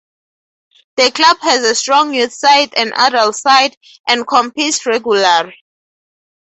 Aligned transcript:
The 0.97 1.11
club 1.11 1.37
has 1.41 1.63
a 1.63 1.75
strong 1.75 2.15
youth 2.15 2.33
side 2.33 2.73
and 2.75 2.91
adult 2.95 3.35
side 3.35 3.77
and 4.07 4.27
competes 4.27 4.83
regularly. 4.87 5.55